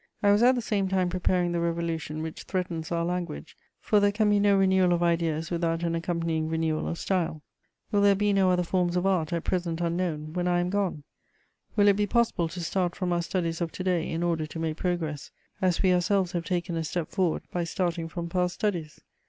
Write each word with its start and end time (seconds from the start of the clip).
I 0.23 0.31
was 0.31 0.41
at 0.41 0.55
the 0.55 0.63
same 0.63 0.87
time 0.87 1.09
preparing 1.11 1.51
the 1.51 1.59
revolution 1.59 2.23
which 2.23 2.41
threatens 2.45 2.91
our 2.91 3.05
language, 3.05 3.55
for 3.79 3.99
there 3.99 4.11
can 4.11 4.31
be 4.31 4.39
no 4.39 4.57
renewal 4.57 4.93
of 4.93 5.03
ideas 5.03 5.51
without 5.51 5.83
an 5.83 5.93
accompanying 5.93 6.49
renewal 6.49 6.87
of 6.87 6.97
style. 6.97 7.43
Will 7.91 8.01
there 8.01 8.15
be 8.15 8.33
other 8.39 8.63
forms 8.63 8.95
of 8.95 9.05
art, 9.05 9.31
at 9.31 9.43
present 9.43 9.79
unknown, 9.79 10.33
when 10.33 10.47
I 10.47 10.59
am 10.59 10.71
gone? 10.71 11.03
Will 11.75 11.87
it 11.87 11.97
be 11.97 12.07
possible 12.07 12.47
to 12.47 12.61
start 12.63 12.95
from 12.95 13.13
our 13.13 13.21
studies 13.21 13.61
of 13.61 13.71
to 13.73 13.83
day 13.83 14.09
in 14.09 14.23
order 14.23 14.47
to 14.47 14.57
make 14.57 14.77
progress, 14.77 15.29
as 15.61 15.83
we 15.83 15.93
ourselves 15.93 16.31
have 16.31 16.45
taken 16.45 16.75
a 16.75 16.83
step 16.83 17.11
forward 17.11 17.43
by 17.51 17.63
starting 17.63 18.07
from 18.09 18.27
past 18.27 18.55
studies? 18.55 19.01